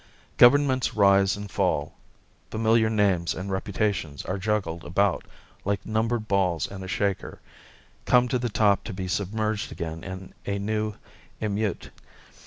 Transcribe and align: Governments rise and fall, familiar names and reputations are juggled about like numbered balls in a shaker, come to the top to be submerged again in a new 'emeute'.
Governments 0.37 0.95
rise 0.95 1.37
and 1.37 1.51
fall, 1.51 1.93
familiar 2.49 2.89
names 2.89 3.35
and 3.35 3.51
reputations 3.51 4.25
are 4.25 4.39
juggled 4.39 4.83
about 4.83 5.25
like 5.63 5.85
numbered 5.85 6.27
balls 6.27 6.65
in 6.65 6.81
a 6.83 6.87
shaker, 6.87 7.39
come 8.05 8.27
to 8.27 8.39
the 8.39 8.49
top 8.49 8.83
to 8.85 8.93
be 8.93 9.07
submerged 9.07 9.71
again 9.71 10.03
in 10.03 10.33
a 10.47 10.57
new 10.57 10.95
'emeute'. 11.39 11.91